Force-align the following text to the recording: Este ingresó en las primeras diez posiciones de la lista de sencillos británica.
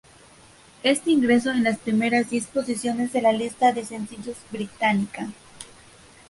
Este 0.81 1.11
ingresó 1.11 1.51
en 1.51 1.63
las 1.63 1.77
primeras 1.77 2.31
diez 2.31 2.47
posiciones 2.47 3.13
de 3.13 3.21
la 3.21 3.31
lista 3.33 3.71
de 3.71 3.85
sencillos 3.85 4.35
británica. 4.49 5.29